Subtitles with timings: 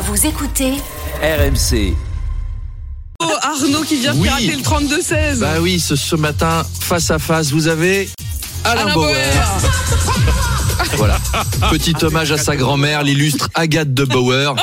[0.00, 0.72] Vous écoutez
[1.22, 1.94] RMC.
[3.22, 4.22] Oh, Arnaud qui vient Oui.
[4.28, 5.38] pirater le 32-16.
[5.38, 8.08] Bah oui, ce, ce matin, face à face, vous avez
[8.64, 9.12] Alain, Alain Bauer.
[9.14, 10.53] Bauer.
[10.96, 11.18] Voilà.
[11.70, 14.54] Petit hommage à sa grand-mère, l'illustre Agathe de Bauer.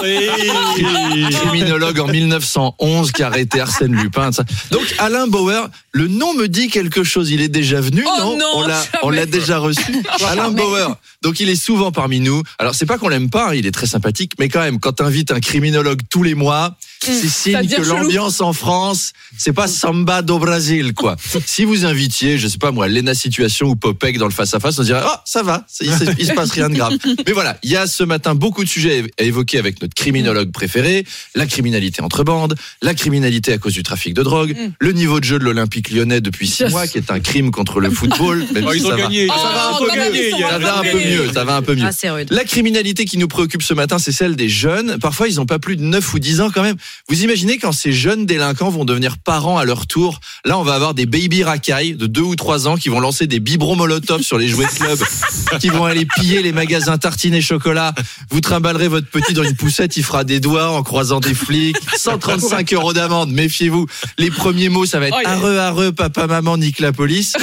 [1.32, 4.32] Criminologue en 1911 qui a arrêté Arsène Lupin.
[4.32, 4.44] ça.
[4.72, 7.32] Donc Alain Bauer, le nom me dit quelque chose.
[7.32, 8.88] Il est déjà venu, Oh non, non, On l'a, jamais.
[9.04, 10.04] on l'a déjà reçu.
[10.28, 10.96] Alain Bauer.
[11.22, 12.42] Donc il est souvent parmi nous.
[12.60, 14.94] Alors c'est pas qu'on l'aime pas, hein, il est très sympathique, mais quand même, quand
[14.94, 20.22] t'invites un criminologue tous les mois, c'est signe que l'ambiance en France, c'est pas samba
[20.22, 21.16] do Brasil, quoi.
[21.46, 24.60] si vous invitiez, je sais pas moi, Lena Situation ou Popek dans le face à
[24.60, 26.94] face, on dirait, oh, ça va, il, se- il se passe rien de grave.
[27.26, 30.52] Mais voilà, il y a ce matin beaucoup de sujets à évoquer avec notre criminologue
[30.52, 31.06] préféré,
[31.36, 34.72] la criminalité entre bandes, la criminalité à cause du trafic de drogue, Mm.
[34.80, 36.72] le niveau de jeu de l'Olympique lyonnais depuis six Yes.
[36.72, 38.46] mois, qui est un crime contre le football.
[38.54, 39.02] Même Oh, si ils ont ça va.
[39.04, 39.28] gagné.
[39.30, 41.76] Oh, Ça va un peu a- Ça va un peu mieux, ça va un peu
[41.76, 41.86] mieux.
[41.86, 42.24] Ah.
[42.30, 44.98] La criminalité qui nous préoccupe ce matin, c'est celle des jeunes.
[45.00, 46.76] Parfois, ils n'ont pas plus de 9 ou 10 ans quand même.
[47.10, 50.20] Vous imaginez quand ces jeunes délinquants vont devenir parents à leur tour?
[50.46, 53.28] Là, on va avoir des baby racailles de 2 ou 3 ans qui vont lancer
[53.28, 55.00] des biberons molotov sur les jouets de club,
[55.60, 57.94] qui vont aller piller les magasins tartines et chocolat.
[58.30, 61.78] Vous trimballerez votre petit dans une poussette, il fera des doigts en croisant des flics.
[61.98, 63.88] 135 euros d'amende, méfiez-vous.
[64.18, 67.34] Les premiers mots, ça va être Oh, areux, areux, papa, maman, nique la police.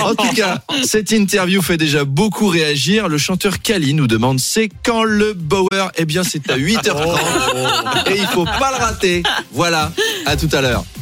[0.00, 3.08] En tout cas, cette interview fait déjà beaucoup réagir.
[3.08, 5.90] Le chanteur Kali nous demande c'est quand le Bauer?
[5.96, 8.10] Eh bien, c'est à 8h30.
[8.10, 8.95] Et il faut pas le rater.
[9.52, 9.92] Voilà.
[10.24, 10.86] À tout à l'heure.